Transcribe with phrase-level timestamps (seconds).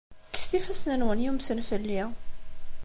[0.31, 2.01] Kkset ifassen-nwen yumsen fell-i!